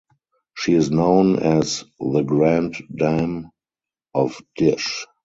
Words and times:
She 0.57 0.73
is 0.73 0.89
known 0.89 1.37
as 1.43 1.83
"The 1.99 2.23
Grand 2.23 2.75
Dame 2.91 3.51
of 4.15 4.41
Dish". 4.55 5.05